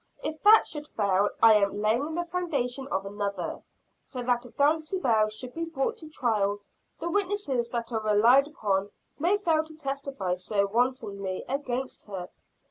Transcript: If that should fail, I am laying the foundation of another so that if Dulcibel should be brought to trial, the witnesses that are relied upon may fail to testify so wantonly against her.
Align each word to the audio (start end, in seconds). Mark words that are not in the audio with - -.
If 0.23 0.41
that 0.41 0.65
should 0.65 0.87
fail, 0.87 1.29
I 1.43 1.53
am 1.57 1.73
laying 1.79 2.15
the 2.15 2.25
foundation 2.25 2.87
of 2.87 3.05
another 3.05 3.61
so 4.03 4.23
that 4.23 4.47
if 4.47 4.57
Dulcibel 4.57 5.29
should 5.29 5.53
be 5.53 5.65
brought 5.65 5.97
to 5.97 6.09
trial, 6.09 6.57
the 6.99 7.07
witnesses 7.11 7.69
that 7.69 7.91
are 7.91 8.01
relied 8.01 8.47
upon 8.47 8.89
may 9.19 9.37
fail 9.37 9.63
to 9.63 9.75
testify 9.75 10.33
so 10.33 10.65
wantonly 10.65 11.45
against 11.47 12.05
her. 12.07 12.29